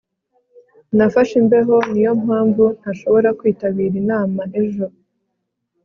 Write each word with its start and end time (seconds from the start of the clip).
nafashe 0.97 1.33
imbeho. 1.41 1.75
niyo 1.91 2.13
mpamvu 2.23 2.63
ntashobora 2.79 3.29
kwitabira 3.39 3.95
inama 4.03 4.41
ejo 4.61 4.85